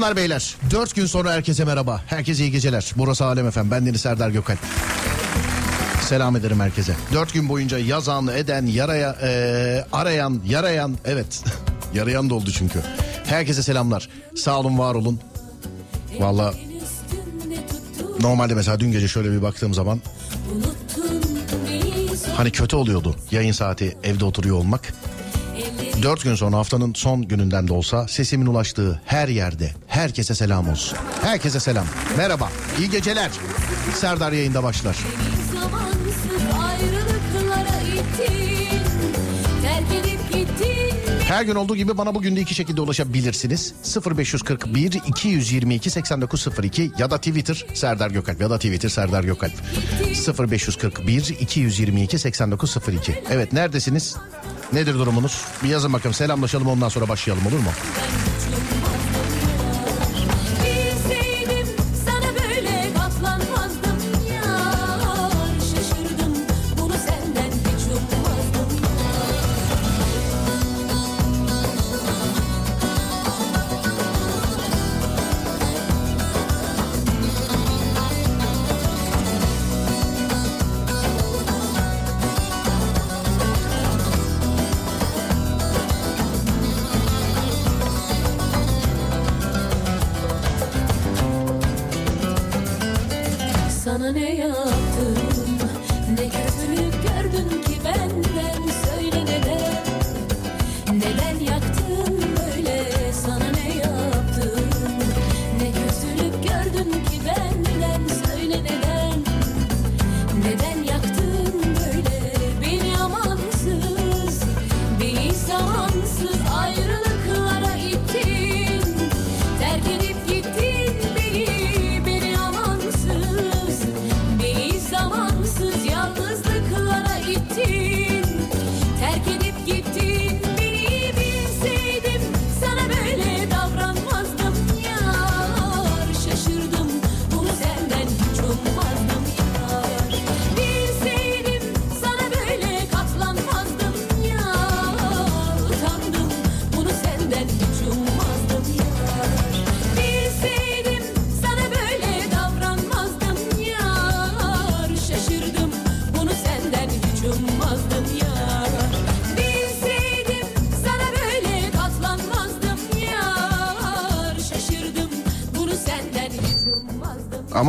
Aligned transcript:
Hanımlar 0.00 0.16
beyler 0.16 0.56
dört 0.70 0.94
gün 0.94 1.06
sonra 1.06 1.32
herkese 1.32 1.64
merhaba. 1.64 2.02
Herkese 2.06 2.42
iyi 2.42 2.50
geceler. 2.50 2.92
Burası 2.96 3.24
Alem 3.24 3.46
Efem. 3.46 3.70
Ben 3.70 3.86
Deniz 3.86 4.00
Serdar 4.00 4.30
Gökal. 4.30 4.56
Selam 6.02 6.36
ederim 6.36 6.60
herkese. 6.60 6.96
Dört 7.12 7.32
gün 7.32 7.48
boyunca 7.48 7.78
yazan, 7.78 8.28
eden, 8.28 8.66
yaraya, 8.66 9.16
e, 9.22 9.84
arayan, 9.92 10.40
yarayan, 10.46 10.96
evet. 11.04 11.44
yarayan 11.94 12.30
da 12.30 12.34
oldu 12.34 12.50
çünkü. 12.50 12.80
Herkese 13.26 13.62
selamlar. 13.62 14.08
Sağ 14.36 14.60
olun, 14.60 14.78
var 14.78 14.94
olun. 14.94 15.20
Valla 16.18 16.54
normalde 18.20 18.54
mesela 18.54 18.80
dün 18.80 18.92
gece 18.92 19.08
şöyle 19.08 19.32
bir 19.32 19.42
baktığım 19.42 19.74
zaman 19.74 20.00
hani 22.36 22.50
kötü 22.50 22.76
oluyordu 22.76 23.16
yayın 23.30 23.52
saati 23.52 23.96
evde 24.04 24.24
oturuyor 24.24 24.56
olmak. 24.56 24.92
Dört 26.02 26.22
gün 26.22 26.34
sonra 26.34 26.56
haftanın 26.56 26.94
son 26.94 27.22
gününden 27.22 27.68
de 27.68 27.72
olsa 27.72 28.08
sesimin 28.08 28.46
ulaştığı 28.46 29.00
her 29.06 29.28
yerde 29.28 29.70
herkese 30.00 30.34
selam 30.34 30.68
olsun. 30.68 30.98
Herkese 31.22 31.60
selam. 31.60 31.86
Merhaba. 32.16 32.48
İyi 32.78 32.90
geceler. 32.90 33.30
Serdar 33.94 34.32
yayında 34.32 34.62
başlar. 34.62 34.96
Her 41.28 41.42
gün 41.42 41.54
olduğu 41.54 41.76
gibi 41.76 41.98
bana 41.98 42.14
bugün 42.14 42.36
de 42.36 42.40
iki 42.40 42.54
şekilde 42.54 42.80
ulaşabilirsiniz. 42.80 43.74
0541 44.16 45.00
222 45.06 45.90
8902 45.90 46.92
ya 46.98 47.10
da 47.10 47.18
Twitter 47.18 47.66
Serdar 47.74 48.10
Gökalp 48.10 48.40
ya 48.40 48.50
da 48.50 48.56
Twitter 48.56 48.88
Serdar 48.88 49.24
Gökalp. 49.24 49.52
0541 50.50 51.36
222 51.40 52.18
8902. 52.18 53.22
Evet 53.30 53.52
neredesiniz? 53.52 54.16
Nedir 54.72 54.94
durumunuz? 54.94 55.44
Bir 55.64 55.68
yazın 55.68 55.92
bakalım 55.92 56.14
selamlaşalım 56.14 56.68
ondan 56.68 56.88
sonra 56.88 57.08
başlayalım 57.08 57.46
olur 57.46 57.58
mu? 57.58 57.70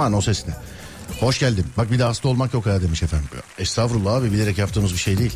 Aman 0.02 0.14
o 0.14 0.22
ses 0.22 0.48
ne? 0.48 0.54
Hoş 1.20 1.40
geldin. 1.40 1.66
Bak 1.78 1.92
bir 1.92 2.00
de 2.00 2.04
hasta 2.04 2.30
olmak 2.30 2.54
yok 2.54 2.66
ha 2.66 2.82
demiş 2.82 3.04
efendim. 3.04 3.28
Estağfurullah 3.60 4.14
abi 4.14 4.32
bilerek 4.32 4.58
yaptığımız 4.58 4.94
bir 4.94 4.98
şey 4.98 5.18
değil. 5.18 5.32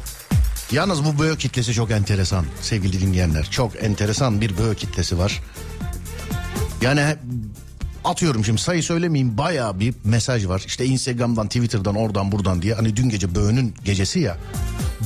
Yalnız 0.72 1.06
bu 1.06 1.20
böğ 1.20 1.38
kitlesi 1.38 1.74
çok 1.74 1.92
enteresan 1.92 2.46
sevgili 2.62 3.02
dinleyenler. 3.02 3.50
Çok 3.52 3.84
enteresan 3.84 4.42
bir 4.42 4.58
böğ 4.58 4.76
kitlesi 4.76 5.18
var. 5.18 5.42
Yani 6.82 7.16
atıyorum 8.04 8.46
şimdi 8.46 8.62
sayı 8.62 8.84
söylemeyeyim 8.84 9.38
baya 9.38 9.80
bir 9.80 9.94
mesaj 10.04 10.48
var. 10.48 10.64
İşte 10.68 10.86
Instagram'dan 10.86 11.48
Twitter'dan 11.48 11.96
oradan 11.96 12.32
buradan 12.32 12.62
diye. 12.62 12.74
Hani 12.74 12.96
dün 12.96 13.10
gece 13.10 13.36
böğünün 13.36 13.76
gecesi 13.84 14.20
ya. 14.20 14.38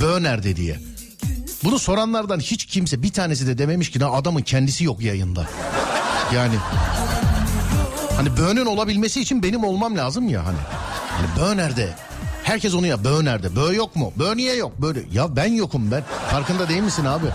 Böğ 0.01 0.23
nerede 0.23 0.55
diye. 0.55 0.79
Bunu 1.63 1.79
soranlardan 1.79 2.39
hiç 2.39 2.65
kimse 2.65 3.03
bir 3.03 3.13
tanesi 3.13 3.47
de 3.47 3.57
dememiş 3.57 3.91
ki 3.91 4.05
adamın 4.05 4.41
kendisi 4.41 4.83
yok 4.83 5.01
yayında. 5.01 5.47
Yani 6.35 6.55
Hani 8.19 8.37
böğünün 8.37 8.65
olabilmesi 8.65 9.21
için 9.21 9.43
benim 9.43 9.63
olmam 9.63 9.97
lazım 9.97 10.29
ya 10.29 10.45
hani. 10.45 10.57
Hani 11.09 11.27
böğ 11.39 11.57
nerede? 11.57 11.89
Herkes 12.43 12.73
onu 12.73 12.87
ya 12.87 13.03
böğ 13.03 13.25
nerede? 13.25 13.55
Böğ 13.55 13.75
yok 13.75 13.95
mu? 13.95 14.13
Böğ 14.19 14.37
niye 14.37 14.55
yok? 14.55 14.81
Böyle 14.81 14.99
ya 15.11 15.35
ben 15.35 15.53
yokum 15.53 15.91
ben. 15.91 16.03
Farkında 16.31 16.69
değil 16.69 16.81
misin 16.81 17.05
abi? 17.05 17.25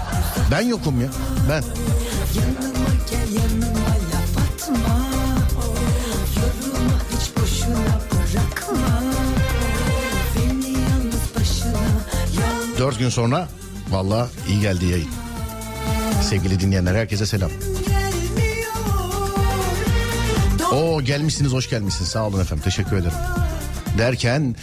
Ben 0.51 0.61
yokum 0.61 1.01
ya. 1.01 1.09
Ben. 1.51 1.65
Dört 12.79 12.99
gün 12.99 13.09
sonra 13.09 13.49
valla 13.91 14.29
iyi 14.49 14.61
geldi 14.61 14.85
yayın. 14.85 15.09
Sevgili 16.23 16.61
dinleyenler 16.61 16.95
herkese 16.95 17.27
selam. 17.27 17.51
Oo 20.75 21.03
gelmişsiniz 21.03 21.53
hoş 21.53 21.71
gelmişsiniz 21.71 22.11
sağ 22.11 22.27
olun 22.27 22.41
efendim 22.41 22.65
teşekkür 22.65 22.97
ederim. 22.97 23.17
Derken 23.99 24.57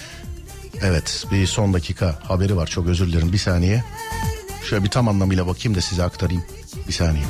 evet 0.81 1.25
bir 1.31 1.47
son 1.47 1.73
dakika 1.73 2.19
haberi 2.23 2.57
var 2.57 2.67
çok 2.67 2.87
özür 2.87 3.07
dilerim 3.07 3.33
bir 3.33 3.37
saniye. 3.37 3.83
Şöyle 4.69 4.83
bir 4.83 4.89
tam 4.89 5.07
anlamıyla 5.07 5.47
bakayım 5.47 5.77
da 5.77 5.81
size 5.81 6.03
aktarayım 6.03 6.43
bir 6.87 6.93
saniye. 6.93 7.23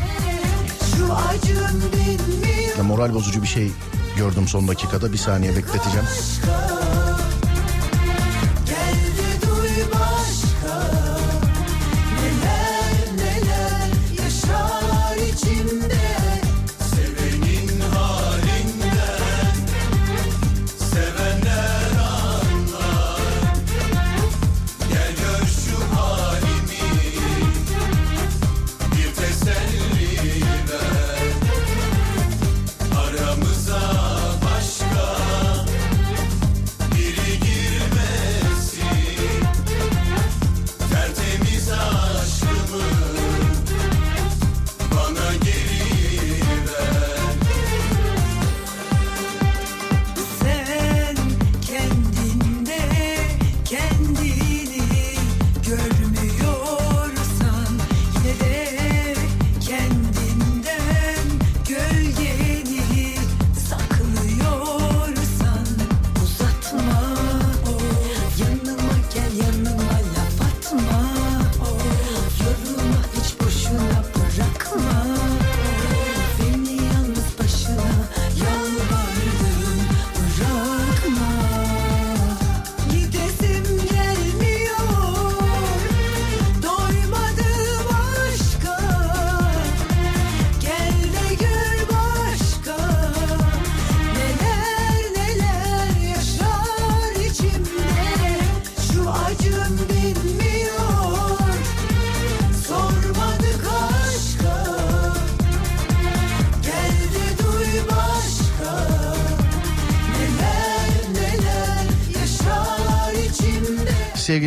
Ya 2.77 2.83
moral 2.83 3.13
bozucu 3.13 3.43
bir 3.43 3.47
şey 3.47 3.71
gördüm 4.17 4.47
son 4.47 4.67
dakikada 4.67 5.13
bir 5.13 5.17
saniye 5.17 5.55
bekleteceğim. 5.55 6.07
Neler 12.21 13.17
neler 13.17 13.89
yaşar 14.23 15.15
içimde 15.33 15.80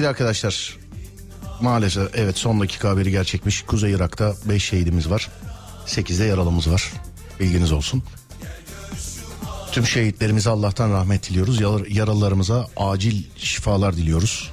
Sevgili 0.04 0.12
arkadaşlar 0.12 0.76
maalesef 1.60 2.10
evet 2.14 2.38
son 2.38 2.60
dakika 2.60 2.88
haberi 2.88 3.10
gerçekmiş. 3.10 3.62
Kuzey 3.62 3.92
Irak'ta 3.92 4.34
5 4.48 4.64
şehidimiz 4.64 5.10
var. 5.10 5.30
8'de 5.86 6.24
yaralımız 6.24 6.70
var. 6.70 6.92
Bilginiz 7.40 7.72
olsun. 7.72 8.02
Tüm 9.72 9.86
şehitlerimize 9.86 10.50
Allah'tan 10.50 10.90
rahmet 10.90 11.30
diliyoruz. 11.30 11.60
Yaralılarımıza 11.96 12.68
acil 12.76 13.22
şifalar 13.36 13.96
diliyoruz. 13.96 14.50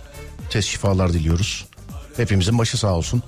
Tez 0.50 0.65
şifalar 0.65 1.13
diliyoruz. 1.13 1.65
Hepimizin 2.18 2.57
başı 2.57 2.77
sağ 2.77 2.94
olsun. 2.94 3.24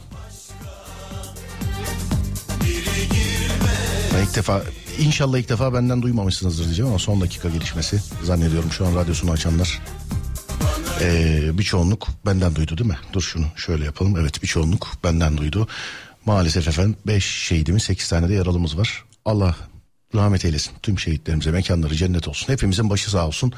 Ben 4.14 4.24
ilk 4.24 4.36
defa 4.36 4.64
inşallah 5.00 5.38
ilk 5.38 5.50
defa 5.50 5.74
benden 5.74 6.02
duymamışsınızdır 6.02 6.66
diyeceğim 6.66 6.90
ama 6.90 7.00
son 7.00 7.22
dakika 7.22 7.50
gelişmesi 7.50 8.02
zannediyorum 8.24 8.72
şu 8.72 8.88
an 8.88 8.96
radyosunu 8.96 9.32
açanlar 9.32 9.82
ee, 11.02 11.58
bir 11.58 11.64
çoğunluk 11.64 12.08
benden 12.26 12.56
duydu 12.56 12.78
değil 12.78 12.90
mi? 12.90 12.98
Dur 13.14 13.22
şunu 13.22 13.46
şöyle 13.56 13.86
yapalım. 13.86 14.18
Evet 14.18 14.44
bir 14.44 14.48
çoğunluk 14.48 14.92
benden 15.04 15.38
duydu. 15.38 15.68
Maalesef 16.26 16.68
efendim 16.68 16.96
5 17.08 17.26
şehidimiz 17.26 17.84
8 17.84 18.10
tane 18.10 18.30
de 18.30 18.34
yaralımız 18.34 18.78
var. 18.78 19.04
Allah 19.26 19.56
rahmet 20.16 20.46
eylesin. 20.46 20.74
Tüm 20.84 21.00
şehitlerimize 21.00 21.52
mekanları 21.52 21.96
cennet 21.96 22.28
olsun. 22.28 22.54
Hepimizin 22.54 22.90
başı 22.90 23.12
sağ 23.12 23.28
olsun. 23.28 23.54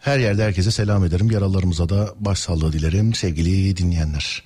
Her 0.00 0.18
yerde 0.18 0.44
herkese 0.44 0.70
selam 0.70 1.04
ederim. 1.04 1.30
Yaralarımıza 1.30 1.88
da 1.88 2.14
başsağlığı 2.20 2.72
dilerim 2.72 3.14
sevgili 3.14 3.76
dinleyenler. 3.76 4.42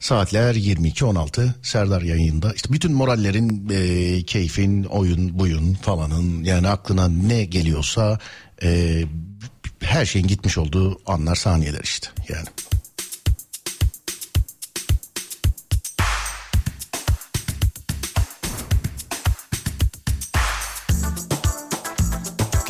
Saatler 0.00 0.54
22.16 0.54 1.48
Serdar 1.62 2.02
yayında. 2.02 2.52
İşte 2.52 2.72
bütün 2.72 2.92
morallerin, 2.92 3.68
e, 3.72 4.22
keyfin, 4.22 4.84
oyun, 4.84 5.38
buyun 5.38 5.74
falanın 5.74 6.44
yani 6.44 6.68
aklına 6.68 7.08
ne 7.08 7.44
geliyorsa 7.44 8.18
e, 8.62 9.02
her 9.84 10.06
şeyin 10.06 10.26
gitmiş 10.26 10.58
olduğu 10.58 11.00
anlar 11.06 11.36
saniyeler 11.36 11.80
işte 11.82 12.08
yani. 12.28 12.46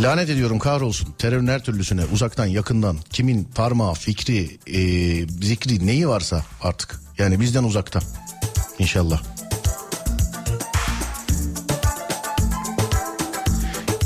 Lanet 0.01 0.31
ediyorum 0.31 0.59
kahrolsun 0.59 1.15
terörün 1.19 1.47
her 1.47 1.65
türlüsüne 1.65 2.05
uzaktan 2.05 2.47
yakından 2.47 2.99
kimin 3.13 3.45
parmağı 3.45 3.95
fikri 3.95 4.59
e, 4.67 4.81
zikri 5.29 5.87
neyi 5.87 6.09
varsa 6.09 6.45
artık 6.63 7.01
yani 7.19 7.41
bizden 7.41 7.65
uzakta 7.65 8.01
inşallah. 8.79 9.23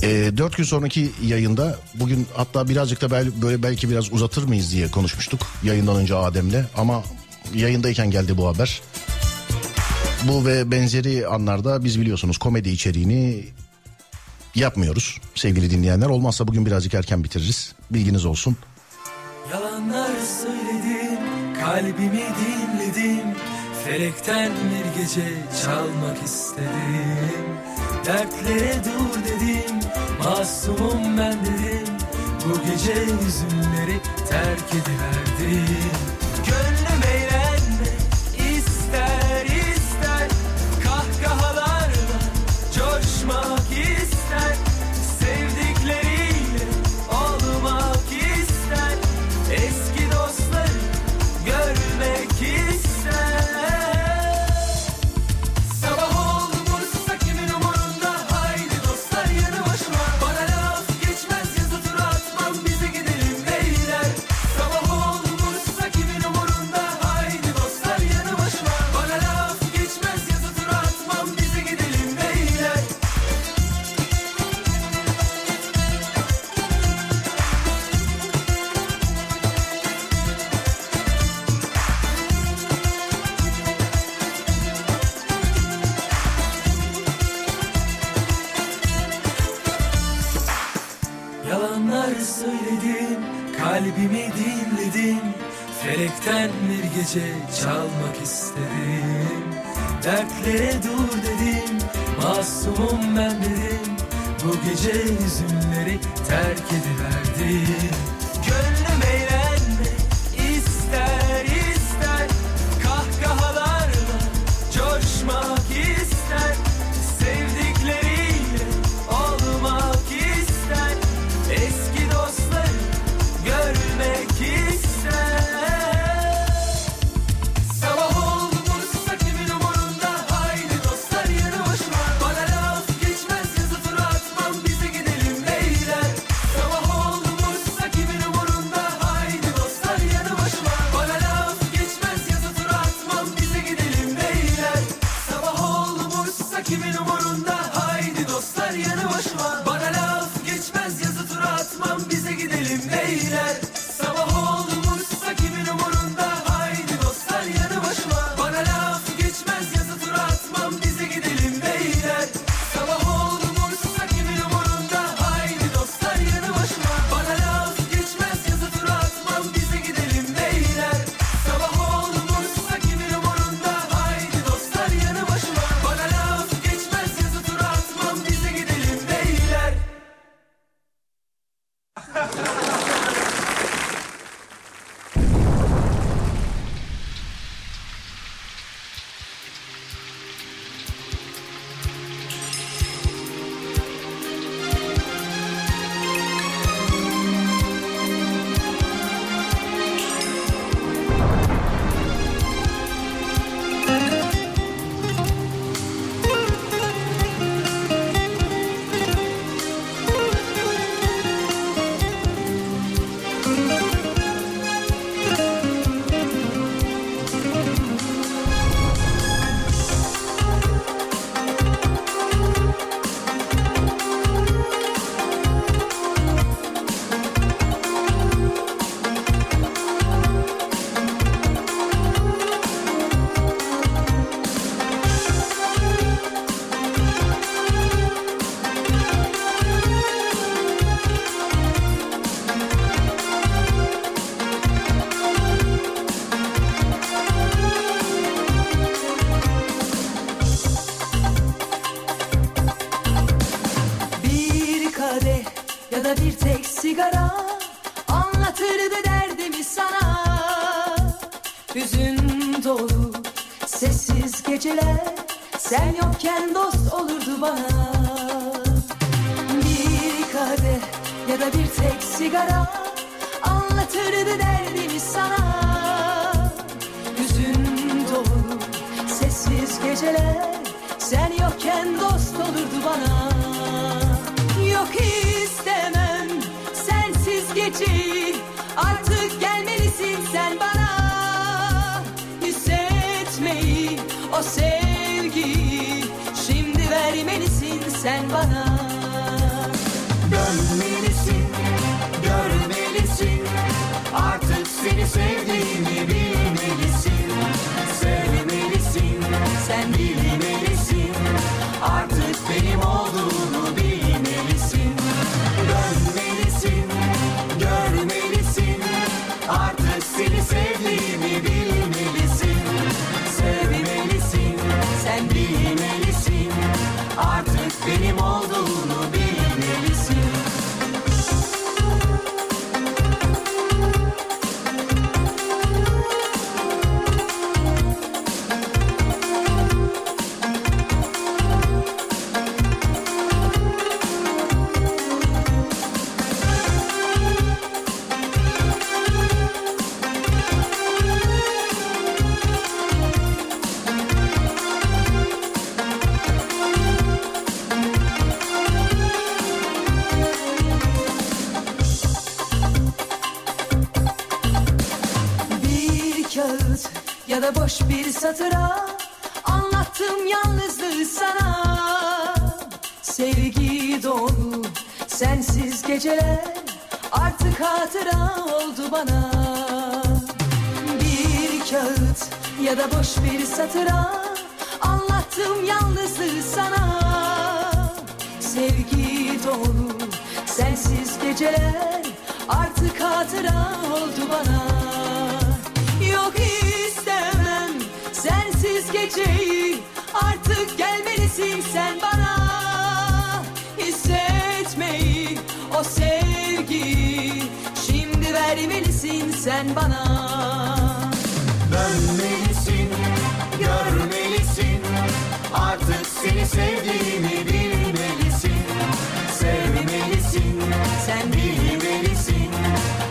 E, 0.02 0.32
dört 0.36 0.56
gün 0.56 0.64
sonraki 0.64 1.10
yayında 1.22 1.78
bugün 1.94 2.26
hatta 2.34 2.68
birazcık 2.68 3.00
da 3.00 3.10
böyle 3.42 3.62
belki 3.62 3.90
biraz 3.90 4.12
uzatır 4.12 4.42
mıyız 4.42 4.72
diye 4.72 4.90
konuşmuştuk 4.90 5.40
yayından 5.62 5.96
önce 5.96 6.14
Adem'le 6.14 6.64
ama 6.76 7.02
yayındayken 7.54 8.10
geldi 8.10 8.36
bu 8.36 8.48
haber. 8.48 8.82
Bu 10.24 10.46
ve 10.46 10.70
benzeri 10.70 11.26
anlarda 11.26 11.84
biz 11.84 12.00
biliyorsunuz 12.00 12.38
komedi 12.38 12.68
içeriğini 12.68 13.44
yapmıyoruz 14.54 15.18
sevgili 15.34 15.70
dinleyenler. 15.70 16.06
Olmazsa 16.06 16.48
bugün 16.48 16.66
birazcık 16.66 16.94
erken 16.94 17.24
bitiririz. 17.24 17.72
Bilginiz 17.90 18.24
olsun. 18.24 18.56
Yalanlar 19.52 20.10
söyledim, 20.42 21.18
kalbimi 21.60 22.24
dinledim. 22.40 23.26
Felekten 23.84 24.52
bir 24.52 25.02
gece 25.02 25.28
çalmak 25.64 26.22
istedim. 26.24 27.48
Dertlere 28.06 28.74
dur 28.84 29.24
dedim, 29.24 29.77
masumum 30.28 31.19
ben 31.19 31.32
dedim. 31.32 31.94
Bu 32.44 32.70
gece 32.70 32.92
üzümleri 32.92 34.00
terk 34.28 34.69
ediverdim. 34.70 36.17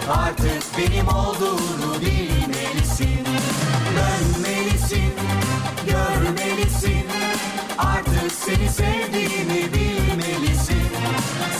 Artık 0.09 0.63
benim 0.77 1.07
olduğunu 1.07 2.01
bilmelisin. 2.01 3.25
Dönmelisin, 3.97 5.13
görmelisin. 5.87 7.05
Artık 7.77 8.31
seni 8.31 8.69
sevdiğimi 8.69 9.73
bilmelisin. 9.73 10.87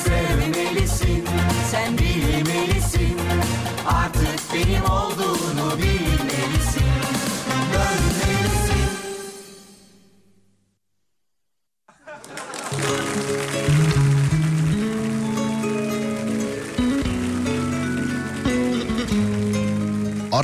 Sevmelisin, 0.04 1.26
sen 1.72 1.98
bilmelisin. 1.98 3.18
Artık 3.88 4.40
benim 4.54 4.84
olduğunu 4.84 5.78
bilmelisin 5.78 6.07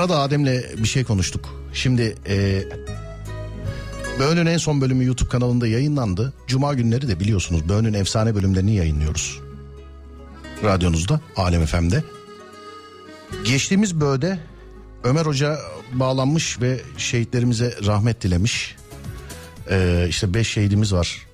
Arada 0.04 0.20
Adem'le 0.20 0.64
bir 0.78 0.88
şey 0.88 1.04
konuştuk. 1.04 1.50
Şimdi 1.74 2.16
e, 2.28 2.64
Böğün'ün 4.20 4.46
en 4.46 4.58
son 4.58 4.82
bölümü 4.82 5.06
YouTube 5.06 5.30
kanalında 5.30 5.68
yayınlandı. 5.68 6.34
Cuma 6.48 6.74
günleri 6.74 7.08
de 7.08 7.20
biliyorsunuz 7.20 7.70
Böğün'ün 7.70 7.94
efsane 7.94 8.36
bölümlerini 8.36 8.76
yayınlıyoruz. 8.76 9.40
Radyonuzda, 10.64 11.22
Alem 11.36 11.66
FM'de. 11.66 12.04
Geçtiğimiz 13.46 14.02
böğde 14.02 14.40
Ömer 15.04 15.26
Hoca 15.26 15.60
bağlanmış 15.94 16.62
ve 16.62 16.82
şehitlerimize 16.98 17.76
rahmet 17.86 18.22
dilemiş. 18.22 18.76
E, 19.70 20.06
işte 20.10 20.34
beş 20.34 20.48
şehidimiz 20.48 20.94
var. 20.94 21.28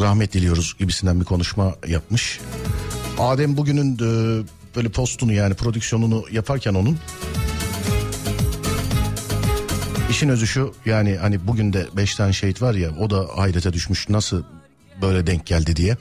Rahmet 0.00 0.32
diliyoruz 0.32 0.76
gibisinden 0.78 1.20
bir 1.20 1.24
konuşma 1.24 1.74
yapmış. 1.86 2.40
Adem 3.18 3.56
bugünün 3.56 3.94
e, 3.94 4.42
böyle 4.76 4.88
postunu 4.88 5.32
yani 5.32 5.54
prodüksiyonunu 5.54 6.24
yaparken 6.32 6.74
onun 6.74 6.98
İşin 10.10 10.28
özü 10.28 10.46
şu 10.46 10.74
yani 10.86 11.16
hani 11.16 11.46
bugün 11.46 11.72
de 11.72 11.86
beş 11.96 12.14
tane 12.14 12.32
şehit 12.32 12.62
var 12.62 12.74
ya 12.74 12.90
o 12.98 13.10
da 13.10 13.28
hayrete 13.36 13.72
düşmüş 13.72 14.08
nasıl 14.08 14.42
böyle 15.02 15.26
denk 15.26 15.46
geldi 15.46 15.76
diye. 15.76 15.96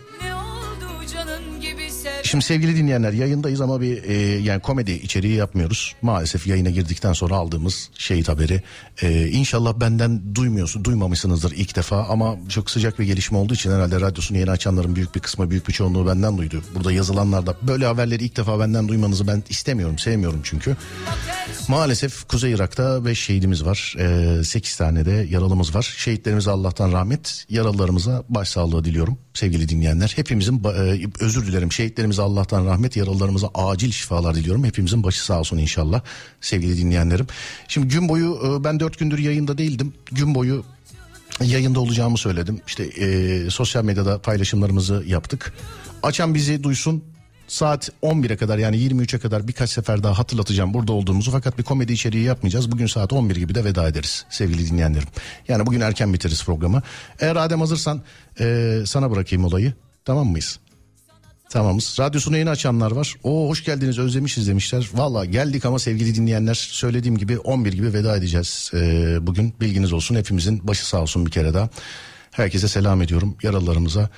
Şimdi 2.29 2.45
sevgili 2.45 2.75
dinleyenler 2.77 3.13
yayındayız 3.13 3.61
ama 3.61 3.81
bir 3.81 4.03
e, 4.03 4.13
yani 4.41 4.61
komedi 4.61 4.91
içeriği 4.91 5.35
yapmıyoruz. 5.35 5.95
Maalesef 6.01 6.47
yayına 6.47 6.69
girdikten 6.69 7.13
sonra 7.13 7.35
aldığımız 7.35 7.89
şehit 7.97 8.29
haberi. 8.29 8.63
E, 9.01 9.27
inşallah 9.27 9.79
benden 9.79 10.35
duymuyorsun, 10.35 10.83
duymamışsınızdır 10.83 11.51
ilk 11.51 11.75
defa 11.75 12.03
ama 12.03 12.35
çok 12.49 12.69
sıcak 12.69 12.99
bir 12.99 13.05
gelişme 13.05 13.37
olduğu 13.37 13.53
için 13.53 13.71
herhalde 13.71 14.01
radyosunu 14.01 14.37
yeni 14.37 14.51
açanların 14.51 14.95
büyük 14.95 15.15
bir 15.15 15.19
kısmı, 15.19 15.49
büyük 15.49 15.67
bir 15.67 15.73
çoğunluğu 15.73 16.07
benden 16.07 16.37
duydu. 16.37 16.63
Burada 16.75 16.91
yazılanlar 16.91 17.45
da 17.45 17.55
böyle 17.61 17.85
haberleri 17.85 18.23
ilk 18.23 18.37
defa 18.37 18.59
benden 18.59 18.87
duymanızı 18.87 19.27
ben 19.27 19.43
istemiyorum, 19.49 19.99
sevmiyorum 19.99 20.39
çünkü. 20.43 20.77
Maalesef 21.67 22.27
Kuzey 22.27 22.51
Irak'ta 22.51 23.05
5 23.05 23.19
şehidimiz 23.19 23.65
var. 23.65 23.95
8 24.43 24.75
tane 24.75 25.05
de 25.05 25.27
yaralımız 25.29 25.75
var. 25.75 25.93
Şehitlerimize 25.97 26.51
Allah'tan 26.51 26.91
rahmet, 26.91 27.45
yaralılarımıza 27.49 28.23
başsağlığı 28.29 28.83
diliyorum 28.85 29.17
sevgili 29.33 29.69
dinleyenler. 29.69 30.13
Hepimizin 30.15 30.63
e, 30.63 30.99
özür 31.19 31.47
dilerim 31.47 31.71
şehitlerimize 31.71 32.18
Allah'tan 32.21 32.65
rahmet, 32.65 32.95
yaralılarımıza 32.95 33.49
acil 33.53 33.91
şifalar 33.91 34.35
diliyorum. 34.35 34.63
Hepimizin 34.63 35.03
başı 35.03 35.25
sağ 35.25 35.39
olsun 35.39 35.57
inşallah 35.57 36.01
sevgili 36.41 36.77
dinleyenlerim. 36.77 37.27
Şimdi 37.67 37.87
gün 37.87 38.09
boyu 38.09 38.39
e, 38.45 38.63
ben 38.63 38.79
4 38.79 38.99
gündür 38.99 39.19
yayında 39.19 39.57
değildim. 39.57 39.93
Gün 40.11 40.35
boyu 40.35 40.63
yayında 41.43 41.79
olacağımı 41.79 42.17
söyledim. 42.17 42.61
İşte 42.67 42.83
e, 42.83 43.49
sosyal 43.49 43.83
medyada 43.83 44.21
paylaşımlarımızı 44.21 45.03
yaptık. 45.07 45.53
Açan 46.03 46.35
bizi 46.35 46.63
duysun. 46.63 47.03
Saat 47.47 47.89
11'e 48.03 48.37
kadar 48.37 48.57
yani 48.57 48.77
23'e 48.77 49.19
kadar 49.19 49.47
birkaç 49.47 49.69
sefer 49.69 50.03
daha 50.03 50.19
hatırlatacağım 50.19 50.73
burada 50.73 50.93
olduğumuzu. 50.93 51.31
Fakat 51.31 51.57
bir 51.57 51.63
komedi 51.63 51.93
içeriği 51.93 52.23
yapmayacağız. 52.23 52.71
Bugün 52.71 52.87
saat 52.87 53.13
11 53.13 53.35
gibi 53.35 53.55
de 53.55 53.63
veda 53.63 53.87
ederiz 53.87 54.25
sevgili 54.29 54.69
dinleyenlerim. 54.71 55.07
Yani 55.47 55.65
bugün 55.65 55.81
erken 55.81 56.13
bitiririz 56.13 56.43
programı. 56.45 56.81
Eğer 57.19 57.35
Adem 57.35 57.59
hazırsan 57.59 58.01
e, 58.39 58.77
sana 58.85 59.11
bırakayım 59.11 59.45
olayı. 59.45 59.73
Tamam 60.05 60.27
mıyız? 60.27 60.59
Tamamız. 61.49 61.97
Radyosunu 61.99 62.37
yeni 62.37 62.49
açanlar 62.49 62.91
var. 62.91 63.15
Oo 63.23 63.49
hoş 63.49 63.63
geldiniz 63.63 63.99
özlemişiz 63.99 64.47
demişler. 64.47 64.89
Valla 64.93 65.25
geldik 65.25 65.65
ama 65.65 65.79
sevgili 65.79 66.15
dinleyenler 66.15 66.53
söylediğim 66.53 67.17
gibi 67.17 67.39
11 67.39 67.73
gibi 67.73 67.93
veda 67.93 68.17
edeceğiz. 68.17 68.71
Ee, 68.73 69.17
bugün 69.27 69.53
bilginiz 69.61 69.93
olsun 69.93 70.15
hepimizin 70.15 70.67
başı 70.67 70.87
sağ 70.87 71.01
olsun 71.01 71.25
bir 71.25 71.31
kere 71.31 71.53
daha. 71.53 71.69
Herkese 72.31 72.67
selam 72.67 73.01
ediyorum. 73.01 73.35
Yaralılarımıza 73.43 74.09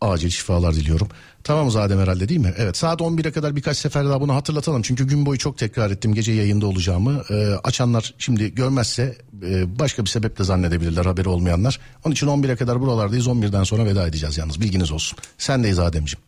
acil 0.00 0.30
şifalar 0.30 0.74
diliyorum. 0.74 1.08
Tamamız 1.44 1.76
Adem 1.76 1.98
herhalde 1.98 2.28
değil 2.28 2.40
mi? 2.40 2.54
Evet 2.58 2.76
saat 2.76 3.00
11'e 3.00 3.32
kadar 3.32 3.56
birkaç 3.56 3.76
sefer 3.76 4.04
daha 4.04 4.20
bunu 4.20 4.34
hatırlatalım. 4.34 4.82
Çünkü 4.82 5.06
gün 5.06 5.26
boyu 5.26 5.38
çok 5.38 5.58
tekrar 5.58 5.90
ettim 5.90 6.14
gece 6.14 6.32
yayında 6.32 6.66
olacağımı. 6.66 7.22
Ee, 7.30 7.34
açanlar 7.64 8.14
şimdi 8.18 8.54
görmezse 8.54 9.18
e, 9.42 9.78
başka 9.78 10.04
bir 10.04 10.10
sebeple 10.10 10.44
zannedebilirler 10.44 11.04
haberi 11.04 11.28
olmayanlar. 11.28 11.80
Onun 12.04 12.12
için 12.12 12.26
11'e 12.26 12.56
kadar 12.56 12.80
buralardayız 12.80 13.26
11'den 13.26 13.64
sonra 13.64 13.84
veda 13.84 14.06
edeceğiz 14.06 14.38
yalnız 14.38 14.60
bilginiz 14.60 14.92
olsun. 14.92 15.18
Sendeyiz 15.38 15.78
Ademciğim. 15.78 16.27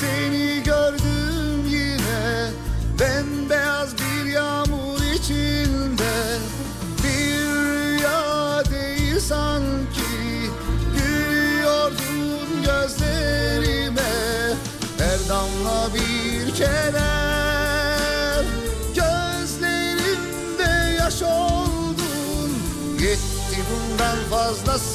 Seni 0.00 0.62
gördüm 0.62 1.66
yine. 1.66 2.50
Bembeyaz 3.00 3.88
bir 3.98 4.24
yağmur 4.30 5.00
içinde. 5.14 6.38
Bir 7.04 7.34
rüya 7.34 8.62
değil 8.70 9.20
sanki. 9.20 10.50
Gülüyordun 10.96 12.62
gözlerime. 12.64 14.02
Her 14.98 15.28
damla 15.28 15.88
bir 15.94 16.54
keder 16.54 18.44
Gözlerimde 18.94 20.96
yaş 20.98 21.22
oldun. 21.22 22.50
Yetti 23.00 23.58
bundan 23.70 24.18
fazlası 24.30 24.93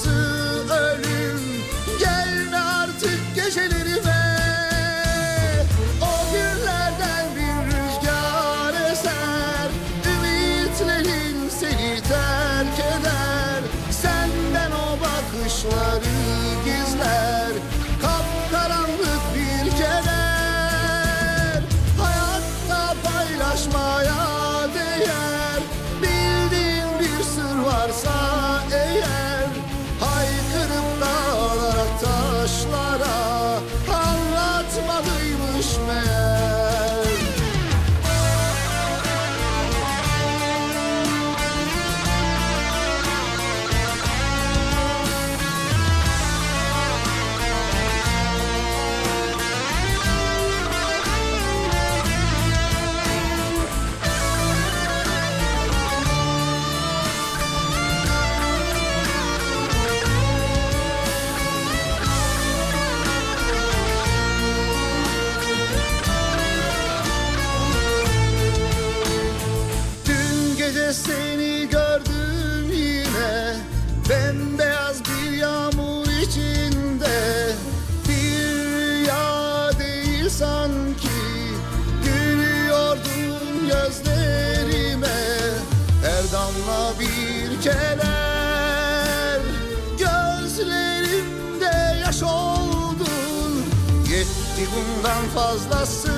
Yetti 94.59 94.71
bundan 94.75 95.25
fazlası 95.25 96.11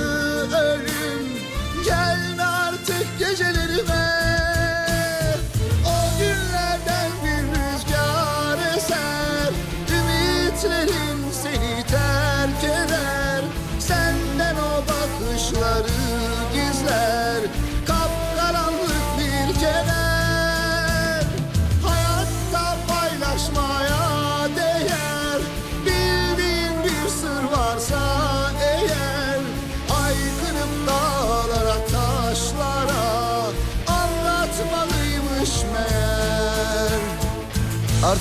ölüm 0.55 0.90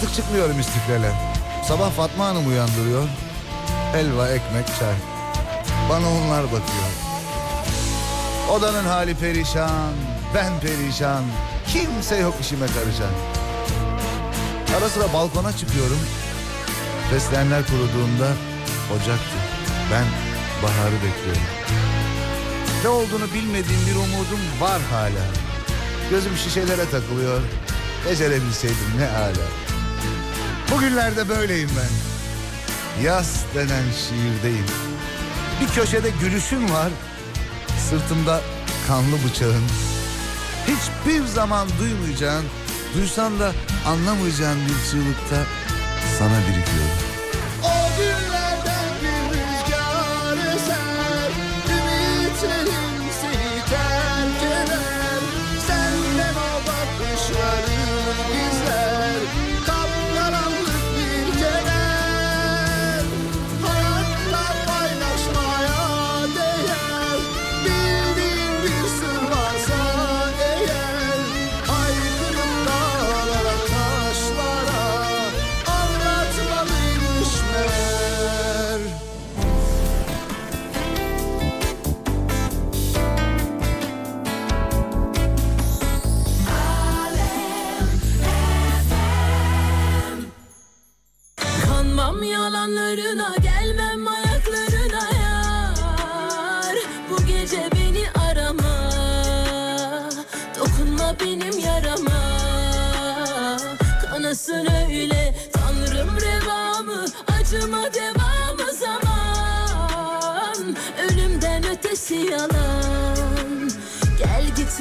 Artık 0.01 0.15
çıkmıyorum 0.15 0.61
istiklale. 0.61 1.13
Sabah 1.69 1.91
Fatma 1.91 2.27
Hanım 2.27 2.49
uyandırıyor. 2.49 3.09
Helva, 3.93 4.29
ekmek, 4.29 4.67
çay. 4.67 4.95
Bana 5.91 6.09
onlar 6.09 6.45
bakıyor. 6.45 6.91
Odanın 8.51 8.85
hali 8.85 9.15
perişan, 9.15 9.93
ben 10.35 10.61
perişan. 10.61 11.25
Kimse 11.67 12.17
yok 12.17 12.35
işime 12.41 12.67
karışan. 12.67 13.13
Ara 14.79 14.89
sıra 14.89 15.13
balkona 15.13 15.57
çıkıyorum. 15.57 16.01
Fesleğenler 17.11 17.67
kuruduğunda 17.67 18.29
ocaktı. 18.95 19.37
Ben 19.93 20.05
baharı 20.63 20.95
bekliyorum. 20.95 21.43
Ne 22.83 22.89
olduğunu 22.89 23.35
bilmediğim 23.35 23.87
bir 23.87 23.97
umudum 23.97 24.41
var 24.61 24.81
hala. 24.91 25.27
Gözüm 26.11 26.37
şişelere 26.37 26.91
takılıyor. 26.91 27.41
Becerebilseydim 28.07 28.99
ne 28.99 29.07
hala. 29.07 29.70
Bugünlerde 30.71 31.29
böyleyim 31.29 31.71
ben. 31.77 31.91
Yaz 33.05 33.45
denen 33.55 33.85
şiirdeyim. 33.93 34.67
Bir 35.61 35.69
köşede 35.69 36.11
gülüşüm 36.21 36.71
var. 36.71 36.91
Sırtımda 37.91 38.41
kanlı 38.89 39.17
bıçağın. 39.29 39.65
Hiçbir 40.67 41.27
zaman 41.27 41.69
duymayacağın, 41.79 42.45
duysan 42.95 43.41
da 43.41 43.53
anlamayacağın 43.87 44.59
bir 44.61 44.91
çığlıkta 44.91 45.47
sana 46.19 46.39
birikiyorum. 46.39 47.10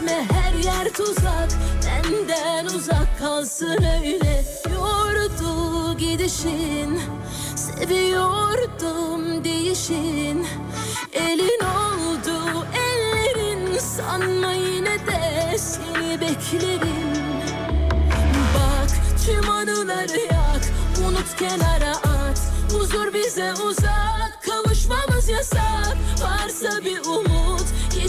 Gitme 0.09 0.25
her 0.35 0.53
yer 0.53 0.93
tuzak 0.93 1.49
Benden 1.85 2.65
uzak 2.65 3.19
kalsın 3.19 3.83
öyle. 3.83 4.43
Yordu 4.73 5.97
gidişin 5.97 6.99
Seviyordum 7.55 9.43
değişin. 9.43 10.47
Elin 11.13 11.59
oldu 11.59 12.65
ellerin 12.75 13.79
Sanma 13.79 14.51
yine 14.51 15.07
de 15.07 15.57
seni 15.57 16.21
beklerim. 16.21 17.19
Bak 18.55 18.89
tüm 19.25 19.49
anıları 19.49 20.19
yak 20.19 20.61
Unut 21.07 21.35
kenara 21.39 21.91
at. 21.91 22.41
Huzur 22.73 23.13
bize 23.13 23.53
uzak 23.53 24.39
Kavuşmamız 24.45 25.29
yasak. 25.29 25.97
Varsa 26.21 26.85
bir 26.85 26.99
umut 27.05 27.78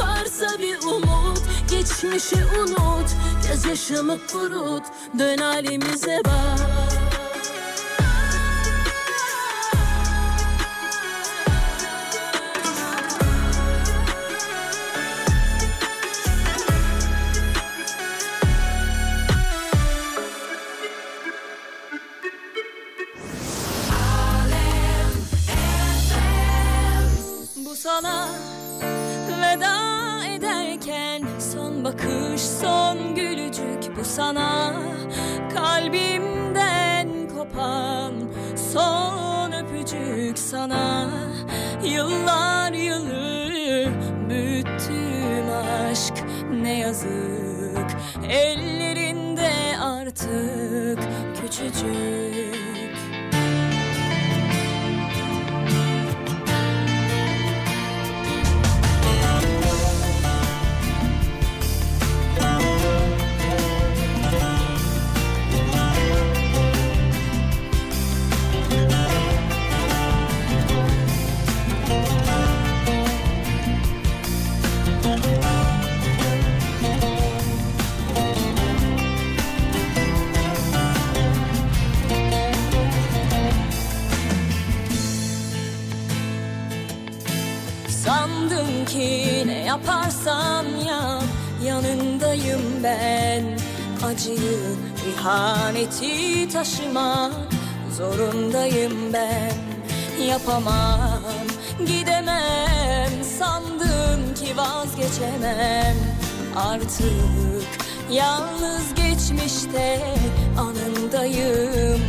Varsa 0.00 0.58
bir 0.58 0.78
umut 0.82 1.42
Geçmişi 1.70 2.36
unut 2.36 3.10
Gözyaşımı 3.48 4.18
kurut 4.32 4.82
Dön 5.18 5.38
halimize 5.38 6.20
bak 6.24 7.09
Yapamam, 100.40 101.22
gidemem 101.86 103.24
Sandın 103.38 104.34
ki 104.34 104.56
vazgeçemem. 104.56 105.96
Artık 106.56 107.68
yalnız 108.10 108.94
geçmişte 108.94 110.00
anındayım 110.58 111.99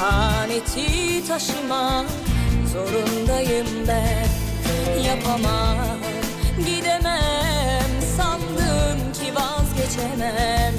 Acıyı, 0.00 0.40
ihaneti 0.50 1.26
taşımak 1.28 2.06
zorundayım 2.72 3.66
ben. 3.88 4.28
Yapamam, 5.04 5.98
gidemem 6.58 7.90
Sandım 8.16 9.12
ki 9.12 9.34
vazgeçemem. 9.34 10.74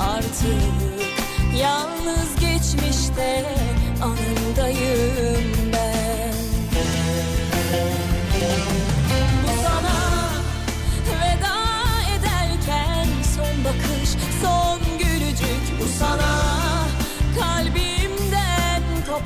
Artık 0.00 0.72
yalnız 1.60 2.36
geçmişte 2.40 3.44
anındayım 4.02 5.65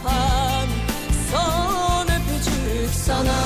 yapan 0.04 0.68
son 1.30 2.06
öpücük 2.06 2.94
sana. 3.06 3.40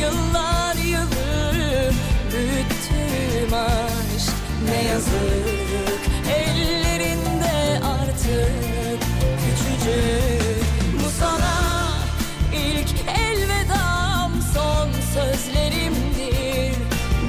Yıllar 0.00 0.74
yılı 0.74 1.92
büyüttüğüm 2.32 3.54
aşk 3.54 4.34
ne 4.64 4.84
yazık. 4.84 6.00
Ellerinde 6.36 7.80
artık 7.84 9.00
küçücük 9.40 10.64
bu 11.04 11.10
sana. 11.20 11.90
İlk 12.54 13.08
elvedam 13.18 14.32
son 14.54 14.88
sözlerimdir 15.14 16.76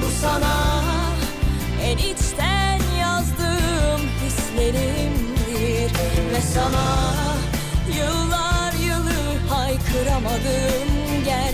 Bu 0.02 0.10
sana. 0.20 0.82
En 1.84 1.98
içten 1.98 2.80
yazdığım 3.00 4.00
hislerimdir 4.24 5.92
ve 6.32 6.40
sana 6.54 6.91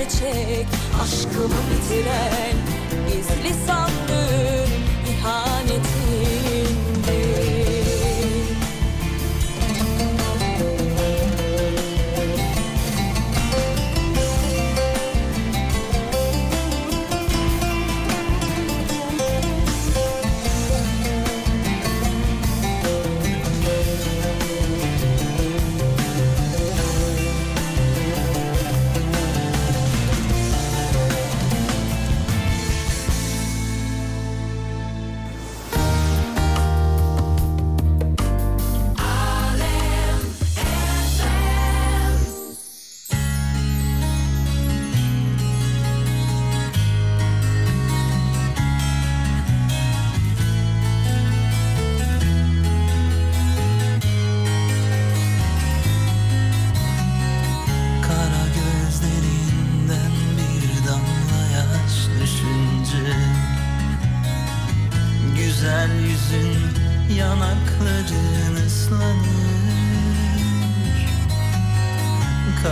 gerçek. 0.08 0.66
Aşkımı 1.02 1.54
bitiren 1.70 2.56
gizli 3.08 3.66
sandığım 3.66 4.07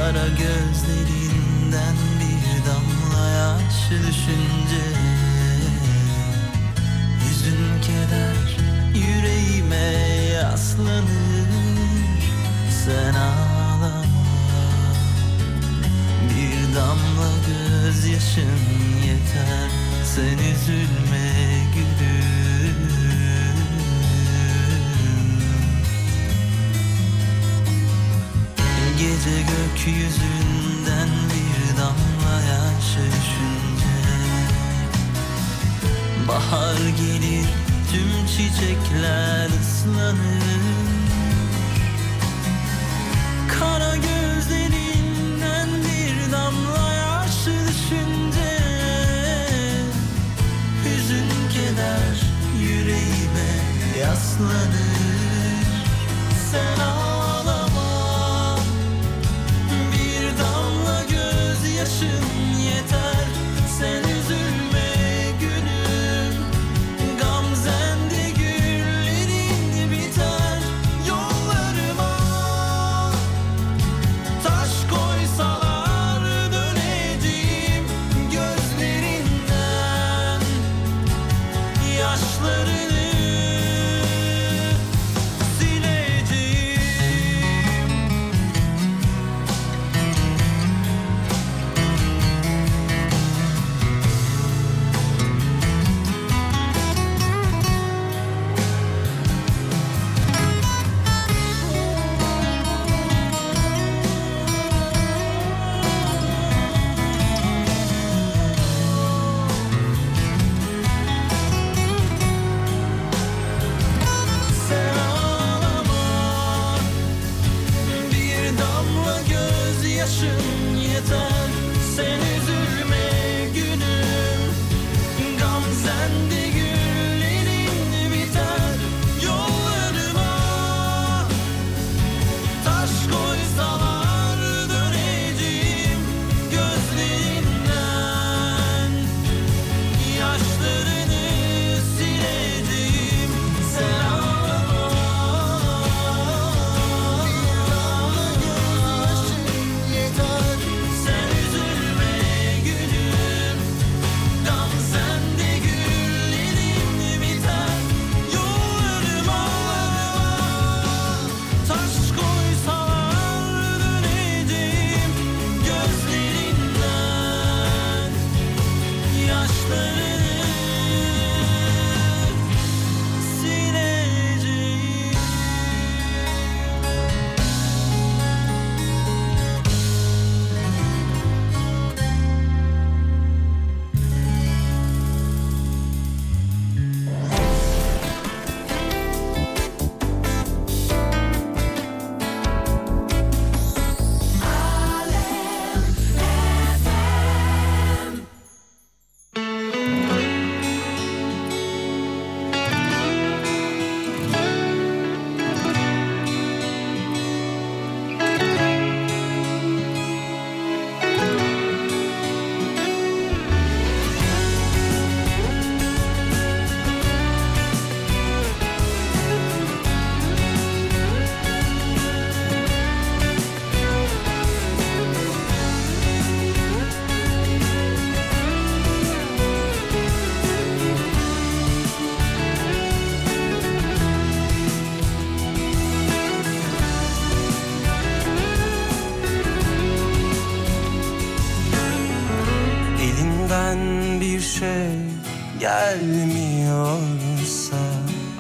Kara 0.07 0.29
gözlerinden 0.29 1.97
bir 2.21 2.67
damla 2.67 3.29
yaş 3.29 3.91
düşünce. 3.91 4.85
Hüzün 7.21 7.81
keder 7.81 8.57
yüreğime 8.95 9.77
yaslanır. 10.35 11.49
Sen 12.85 13.15
ağlama. 13.15 14.05
Bir 16.31 16.77
damla 16.77 17.31
gözyaşın 17.47 18.59
yeter. 19.07 19.71
Sen 20.15 20.39
üzülme 20.39 21.33
gülüm 21.75 22.56
Gece 28.99 29.41
gökyüzünden 29.41 31.09
bir 31.31 31.77
damla 31.77 32.41
yaş 32.49 32.97
düşünce. 32.97 33.97
Bahar 36.29 36.77
gelir 36.77 37.47
tüm 37.93 38.27
çiçekler 38.27 39.49
ıslanır. 39.61 40.17
Kara 43.49 43.97
gözlerinden 43.97 45.69
bir 45.85 46.33
damla 46.33 46.93
yaş 46.95 47.47
düşünce. 47.47 48.59
Hüzün 50.85 51.29
keder 51.53 52.17
yüreğime 52.61 53.53
yaslanır. 54.01 54.87
Sen 56.51 56.96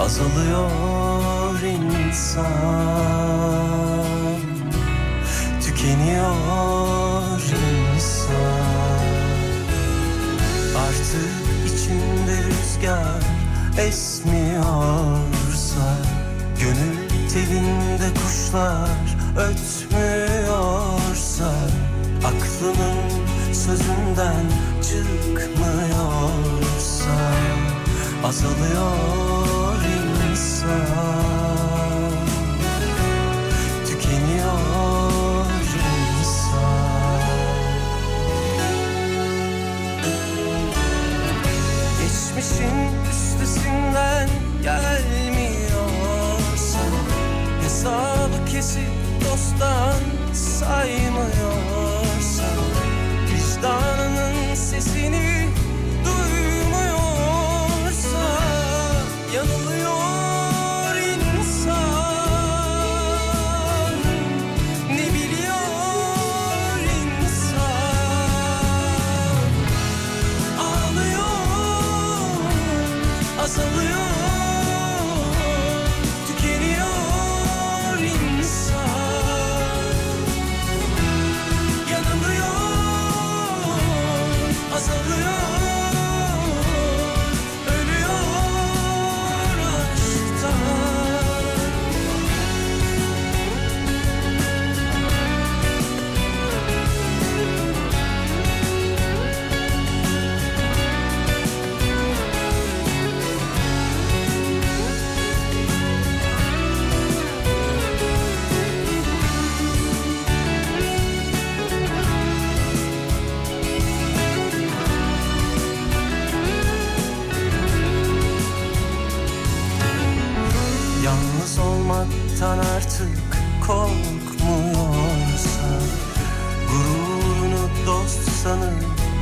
Azalıyor 0.00 1.60
insan 1.62 2.46
Tükeniyor 5.62 7.40
insan. 7.94 8.38
Artık 10.76 11.34
içinde 11.66 12.36
rüzgar 12.42 13.22
esmiyorsa 13.78 15.27
kuşlar 18.48 18.98
ötmüyorsa 19.36 20.98
Aklının 22.24 23.00
sözünden 23.52 24.46
çıkmıyorsa 24.82 25.98
Azalıyor 28.24 29.76
insan 30.30 31.27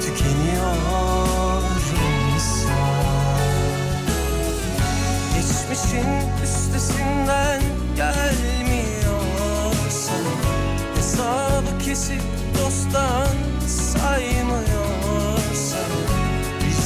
Tükeniyor 0.00 1.62
insan. 2.34 3.42
Geçmişin 5.34 6.10
üstesinden 6.42 7.60
gelmiyorsa 7.96 10.12
Hesabı 10.96 11.72
kesip 11.84 12.22
dosttan 12.58 13.36
saymıyorsa 13.66 14.61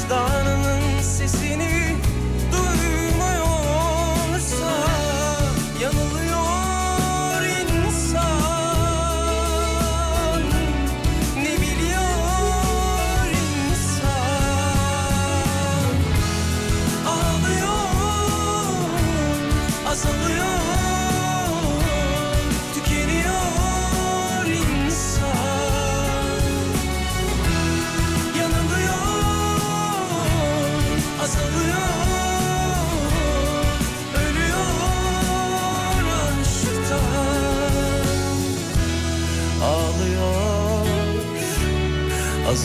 Vicdanının 0.07 1.03
sesini 1.03 1.86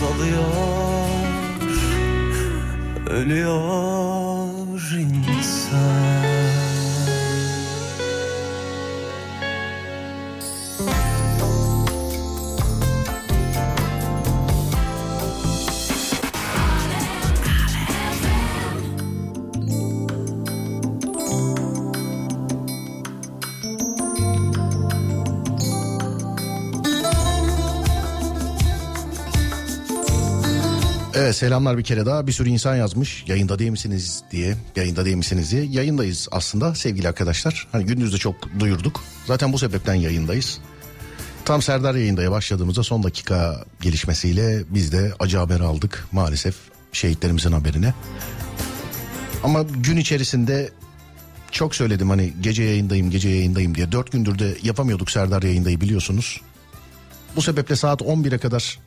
azalıyor. 0.02 0.42
Ölüyor 3.10 3.91
Evet 31.14 31.36
selamlar 31.36 31.78
bir 31.78 31.82
kere 31.82 32.06
daha. 32.06 32.26
Bir 32.26 32.32
sürü 32.32 32.48
insan 32.48 32.76
yazmış. 32.76 33.24
Yayında 33.26 33.58
değil 33.58 33.70
misiniz 33.70 34.22
diye 34.30 34.56
yayında 34.76 35.04
değil 35.04 35.16
misiniz 35.16 35.52
diye. 35.52 35.64
Yayındayız 35.64 36.28
aslında 36.32 36.74
sevgili 36.74 37.08
arkadaşlar. 37.08 37.68
Hani 37.72 37.86
gündüz 37.86 38.12
de 38.12 38.18
çok 38.18 38.60
duyurduk. 38.60 39.04
Zaten 39.26 39.52
bu 39.52 39.58
sebepten 39.58 39.94
yayındayız. 39.94 40.58
Tam 41.44 41.62
Serdar 41.62 41.94
yayındaya 41.94 42.30
başladığımızda 42.30 42.82
son 42.82 43.02
dakika 43.02 43.64
gelişmesiyle 43.80 44.62
biz 44.68 44.92
de 44.92 45.12
acı 45.20 45.38
haber 45.38 45.60
aldık 45.60 46.06
maalesef 46.12 46.54
şehitlerimizin 46.92 47.52
haberine. 47.52 47.94
Ama 49.44 49.62
gün 49.62 49.96
içerisinde 49.96 50.70
çok 51.50 51.74
söyledim 51.74 52.10
hani 52.10 52.32
gece 52.40 52.62
yayındayım 52.62 53.10
gece 53.10 53.28
yayındayım 53.28 53.74
diye. 53.74 53.92
Dört 53.92 54.12
gündür 54.12 54.38
de 54.38 54.56
yapamıyorduk 54.62 55.10
Serdar 55.10 55.42
yayındayı 55.42 55.80
biliyorsunuz. 55.80 56.40
Bu 57.36 57.42
sebeple 57.42 57.76
saat 57.76 58.00
11'e 58.00 58.38
kadar 58.38 58.78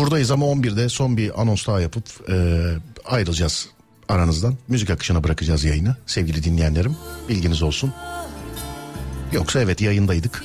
Buradayız 0.00 0.30
ama 0.30 0.46
11'de 0.46 0.88
son 0.88 1.16
bir 1.16 1.40
anons 1.40 1.66
daha 1.66 1.80
yapıp 1.80 2.04
e, 2.30 2.34
ayrılacağız 3.04 3.68
aranızdan. 4.08 4.54
Müzik 4.68 4.90
akışına 4.90 5.24
bırakacağız 5.24 5.64
yayını 5.64 5.96
sevgili 6.06 6.44
dinleyenlerim. 6.44 6.96
Bilginiz 7.28 7.62
olsun. 7.62 7.92
Yoksa 9.32 9.60
evet 9.60 9.80
yayındaydık. 9.80 10.44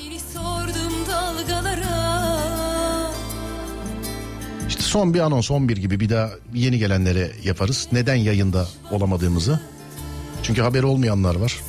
İşte 4.68 4.82
son 4.82 5.14
bir 5.14 5.20
anons 5.20 5.52
11 5.52 5.78
gibi 5.78 6.00
bir 6.00 6.10
daha 6.10 6.30
yeni 6.54 6.78
gelenlere 6.78 7.32
yaparız. 7.44 7.88
Neden 7.92 8.16
yayında 8.16 8.68
olamadığımızı. 8.92 9.60
Çünkü 10.44 10.62
haberi 10.62 10.86
olmayanlar 10.86 11.36
var. 11.36 11.62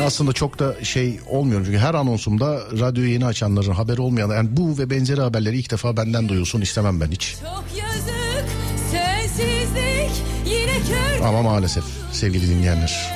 Aslında 0.00 0.32
çok 0.32 0.58
da 0.58 0.84
şey 0.84 1.20
olmuyor 1.26 1.64
çünkü 1.64 1.78
her 1.78 1.94
anonsumda 1.94 2.60
radyoyu 2.80 3.12
yeni 3.12 3.26
açanların 3.26 3.72
haberi 3.72 4.00
olmayan 4.00 4.30
yani 4.30 4.48
bu 4.52 4.78
ve 4.78 4.90
benzeri 4.90 5.20
haberleri 5.20 5.58
ilk 5.58 5.70
defa 5.70 5.96
benden 5.96 6.28
duyulsun 6.28 6.60
istemem 6.60 7.00
ben 7.00 7.10
hiç. 7.10 7.36
Yazık, 7.76 8.46
kör... 10.88 11.26
Ama 11.26 11.42
maalesef 11.42 11.84
sevgili 12.12 12.48
dinleyenler. 12.48 13.12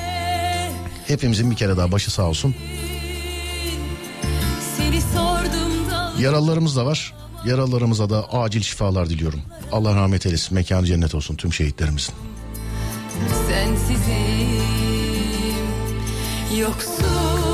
Hepimizin 1.07 1.51
bir 1.51 1.55
kere 1.55 1.77
daha 1.77 1.91
başı 1.91 2.11
sağ 2.11 2.23
olsun. 2.23 2.55
Yaralarımız 6.19 6.75
da 6.75 6.85
var. 6.85 7.13
Yaralarımıza 7.45 8.09
da 8.09 8.33
acil 8.33 8.61
şifalar 8.61 9.09
diliyorum. 9.09 9.41
Allah 9.71 9.95
rahmet 9.95 10.25
eylesin. 10.25 10.55
Mekanı 10.55 10.85
cennet 10.85 11.15
olsun 11.15 11.35
tüm 11.35 11.53
şehitlerimizin. 11.53 12.13
Sensizim 13.47 14.46
yoksun. 16.57 17.46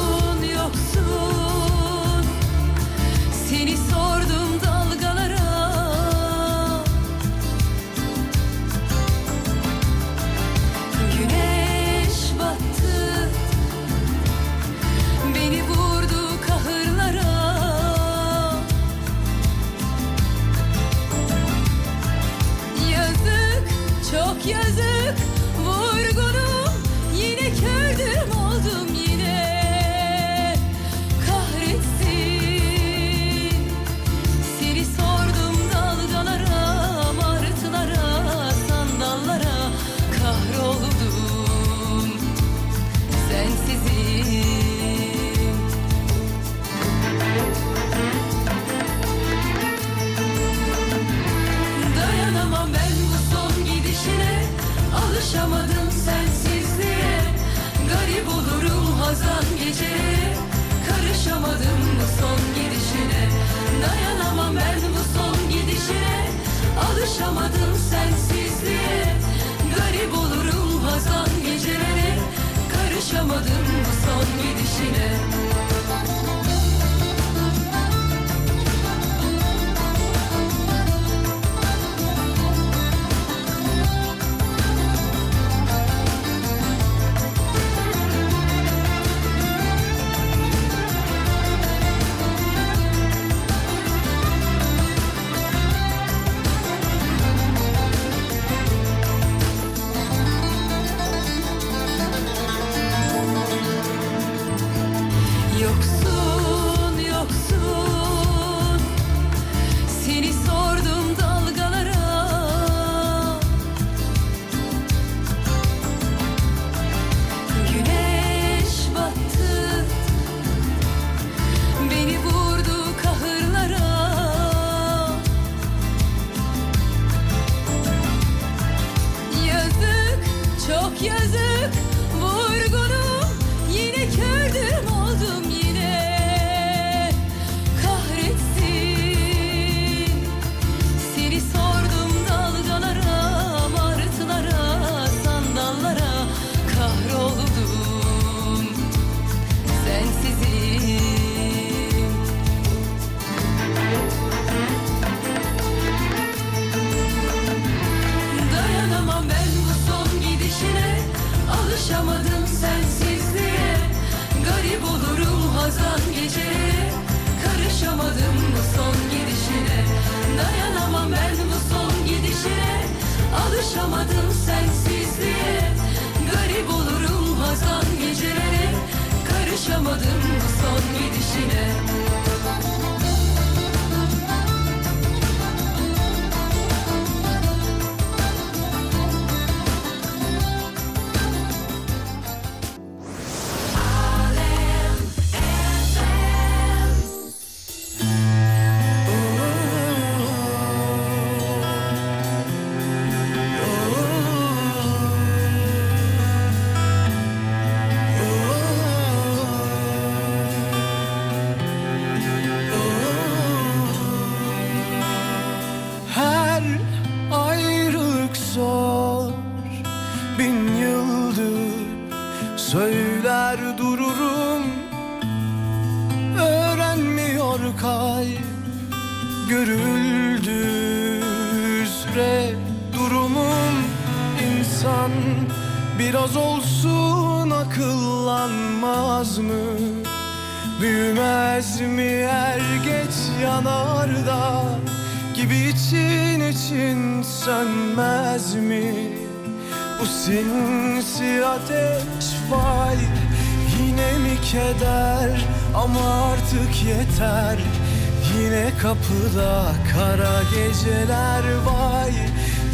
Kapıda 258.93 259.73
kara 259.93 260.43
geceler 260.43 261.43
vay. 261.65 262.11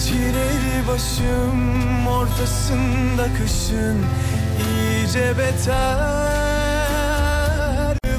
Çileli 0.05 0.87
başım 0.87 2.07
ortasında 2.07 3.27
kışın 3.37 4.05
iyice 4.69 5.33
beter. 5.37 5.77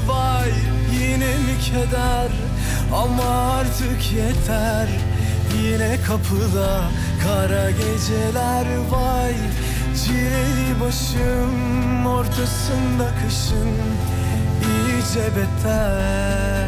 Vay 0.07 0.51
yine 0.99 1.27
mi 1.27 1.59
keder? 1.65 2.31
Ama 2.95 3.53
artık 3.53 4.11
yeter. 4.11 4.87
Yine 5.63 5.97
kapıda 6.07 6.81
kara 7.23 7.71
geceler 7.71 8.65
vay. 8.91 9.35
Çileli 10.05 10.79
başım 10.81 12.05
ortasında 12.05 13.11
kışın 13.23 13.71
iyice 14.61 15.25
beter 15.35 16.60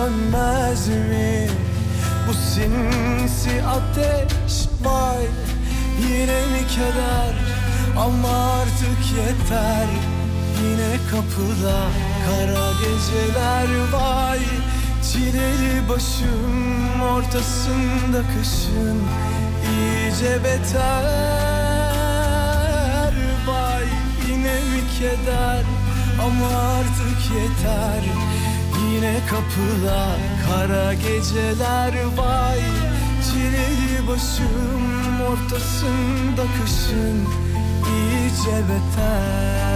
sönmez 0.00 0.88
mi? 0.88 1.48
Bu 2.28 2.32
sinsi 2.32 3.62
ateş 3.62 4.54
vay 4.84 5.26
Yine 6.02 6.40
mi 6.46 6.62
keder? 6.68 7.34
Ama 7.98 8.52
artık 8.52 9.00
yeter. 9.16 9.88
Yine 10.62 10.92
kapıda 11.10 11.80
kara 12.26 12.70
geceler 12.72 13.68
vay 13.92 14.40
Çileli 15.12 15.88
başım 15.88 17.00
ortasında 17.02 18.22
kışın 18.22 18.98
iyice 19.70 20.34
beter. 20.44 21.04
Vay 23.46 23.86
yine 24.28 24.54
mi 24.54 24.82
keder? 24.98 25.64
Ama 26.22 26.48
artık 26.58 27.20
yeter 27.34 28.02
Yine 29.00 29.20
kapıda 29.30 30.06
kara 30.46 30.94
geceler 30.94 31.92
vay. 32.16 32.60
Çileli 33.24 34.08
başım 34.08 35.20
ortasında 35.20 36.44
kışın 36.62 37.28
iyice 37.86 38.56
beter 38.68 39.69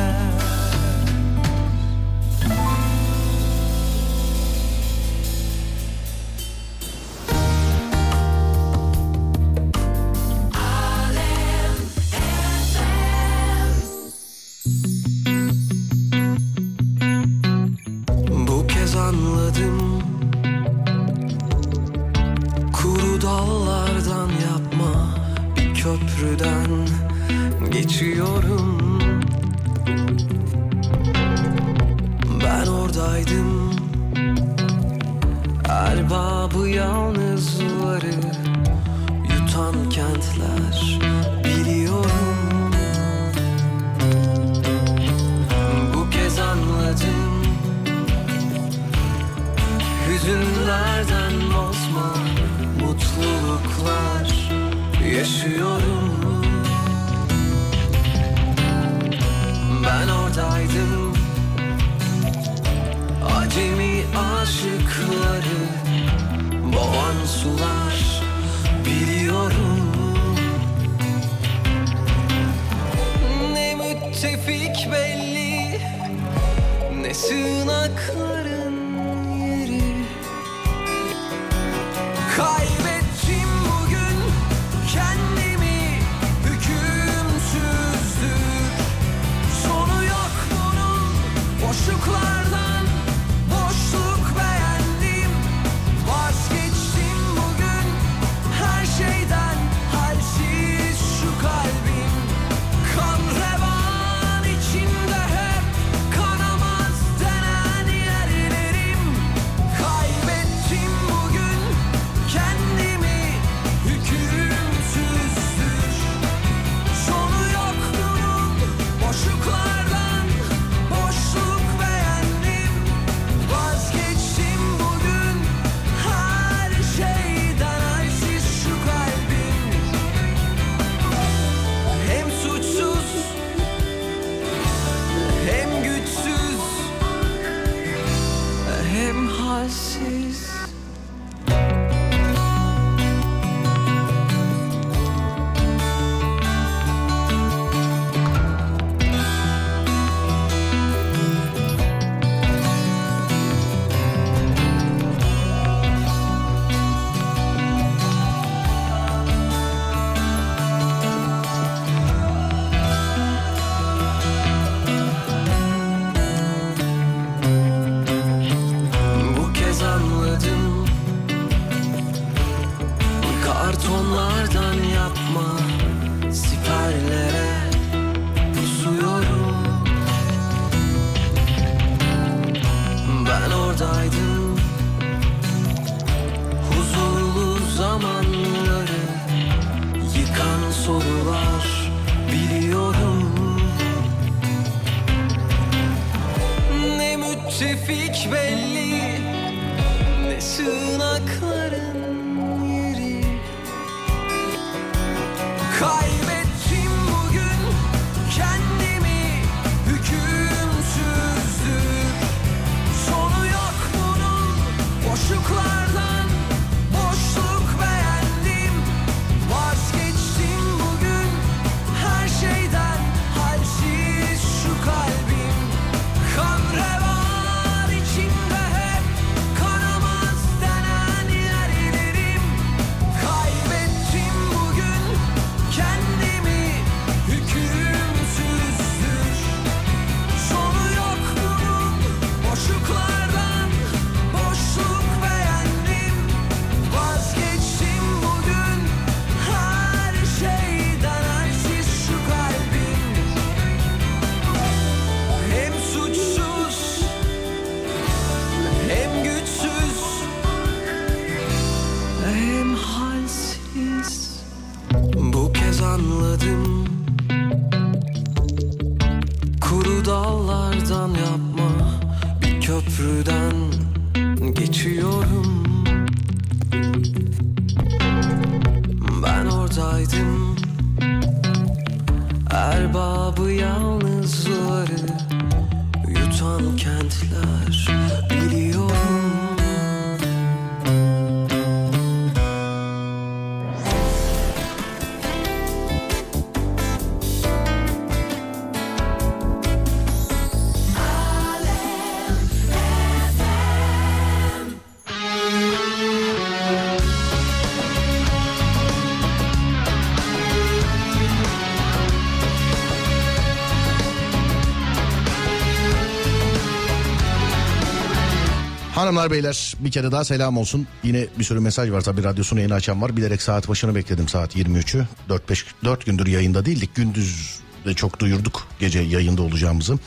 Hanımlar 319.05 319.31
beyler 319.31 319.75
bir 319.81 319.91
kere 319.91 320.13
daha 320.13 320.25
selam 320.25 320.57
olsun. 320.57 320.87
Yine 321.03 321.27
bir 321.39 321.45
sürü 321.45 321.61
mesaj 321.61 321.91
var 321.91 322.01
tabii 322.01 322.25
radyosunu 322.25 322.61
yeni 322.61 322.75
açan 322.75 323.03
var. 323.03 323.17
Bilerek 323.17 323.43
saat 323.43 323.69
başını 323.69 323.95
bekledim 323.95 324.29
saat 324.29 324.57
23'ü. 324.57 325.07
4-5 325.29 325.65
4 325.85 326.07
gündür 326.07 326.27
yayında 326.27 326.67
değildik. 326.67 326.95
Gündüz 326.95 327.61
de 327.85 327.95
çok 327.95 328.19
duyurduk 328.21 328.67
gece 328.81 329.01
yayında 329.01 329.43
olacağımızı. 329.43 329.99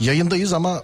Yayındayız 0.00 0.52
ama 0.52 0.82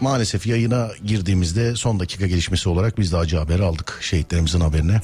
maalesef 0.00 0.46
yayına 0.46 0.88
girdiğimizde 1.04 1.76
son 1.76 2.00
dakika 2.00 2.26
gelişmesi 2.26 2.68
olarak 2.68 2.98
biz 2.98 3.12
de 3.12 3.16
acı 3.16 3.36
haber 3.36 3.60
aldık 3.60 3.98
şehitlerimizin 4.00 4.60
haberine. 4.60 5.00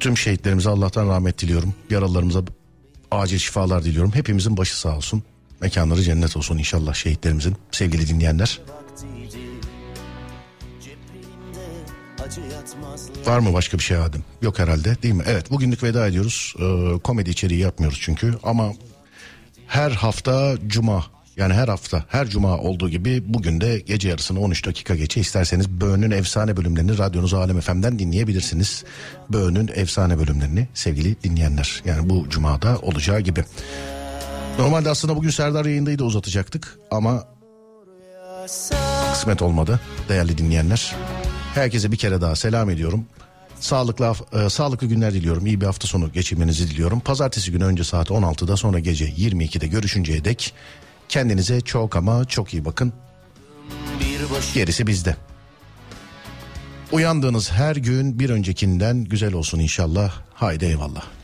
Tüm 0.00 0.16
şehitlerimize 0.16 0.70
Allah'tan 0.70 1.08
rahmet 1.08 1.38
diliyorum. 1.38 1.74
Yaralılarımıza 1.90 2.42
acil 3.10 3.38
şifalar 3.38 3.84
diliyorum. 3.84 4.14
Hepimizin 4.14 4.56
başı 4.56 4.80
sağ 4.80 4.96
olsun. 4.96 5.22
Mekanları 5.60 6.02
cennet 6.02 6.36
olsun 6.36 6.58
inşallah 6.58 6.94
şehitlerimizin. 6.94 7.56
Sevgili 7.70 8.08
dinleyenler. 8.08 8.60
Var 13.26 13.38
mı 13.38 13.52
başka 13.52 13.78
bir 13.78 13.82
şey 13.82 13.96
Adem? 13.96 14.22
Yok 14.42 14.58
herhalde 14.58 15.02
değil 15.02 15.14
mi? 15.14 15.22
Evet 15.26 15.50
bugünlük 15.50 15.82
veda 15.82 16.06
ediyoruz. 16.06 16.54
Ee, 16.58 16.98
komedi 16.98 17.30
içeriği 17.30 17.60
yapmıyoruz 17.60 17.98
çünkü 18.02 18.34
ama 18.42 18.72
her 19.66 19.90
hafta 19.90 20.54
cuma 20.66 21.04
yani 21.36 21.54
her 21.54 21.68
hafta 21.68 22.04
her 22.08 22.28
cuma 22.28 22.58
olduğu 22.58 22.88
gibi 22.88 23.22
bugün 23.26 23.60
de 23.60 23.78
gece 23.78 24.08
yarısını 24.08 24.40
13 24.40 24.66
dakika 24.66 24.94
geçe 24.94 25.20
isterseniz 25.20 25.70
Böğün'ün 25.70 26.10
efsane 26.10 26.56
bölümlerini 26.56 26.98
radyonuz 26.98 27.34
Alem 27.34 27.60
FM'den 27.60 27.98
dinleyebilirsiniz. 27.98 28.84
Böğün'ün 29.32 29.70
efsane 29.74 30.18
bölümlerini 30.18 30.68
sevgili 30.74 31.22
dinleyenler 31.22 31.82
yani 31.84 32.10
bu 32.10 32.28
cumada 32.30 32.78
olacağı 32.78 33.20
gibi. 33.20 33.44
Normalde 34.58 34.90
aslında 34.90 35.16
bugün 35.16 35.30
Serdar 35.30 35.64
yayındaydı 35.64 36.04
uzatacaktık 36.04 36.78
ama 36.90 37.35
kısmet 39.12 39.42
olmadı 39.42 39.80
değerli 40.08 40.38
dinleyenler. 40.38 40.94
Herkese 41.54 41.92
bir 41.92 41.96
kere 41.96 42.20
daha 42.20 42.36
selam 42.36 42.70
ediyorum. 42.70 43.06
Sağlıklı 43.60 44.14
e, 44.32 44.50
sağlıklı 44.50 44.86
günler 44.86 45.14
diliyorum. 45.14 45.46
İyi 45.46 45.60
bir 45.60 45.66
hafta 45.66 45.88
sonu 45.88 46.12
geçirmenizi 46.12 46.70
diliyorum. 46.70 47.00
Pazartesi 47.00 47.52
günü 47.52 47.64
önce 47.64 47.84
saat 47.84 48.10
16'da 48.10 48.56
sonra 48.56 48.78
gece 48.78 49.08
22'de 49.08 49.66
görüşünceye 49.66 50.24
dek 50.24 50.54
kendinize 51.08 51.60
çok 51.60 51.96
ama 51.96 52.24
çok 52.24 52.54
iyi 52.54 52.64
bakın. 52.64 52.92
Gerisi 54.54 54.86
bizde. 54.86 55.16
Uyandığınız 56.92 57.52
her 57.52 57.76
gün 57.76 58.18
bir 58.18 58.30
öncekinden 58.30 59.04
güzel 59.04 59.32
olsun 59.32 59.58
inşallah. 59.58 60.12
Haydi 60.34 60.64
eyvallah. 60.64 61.15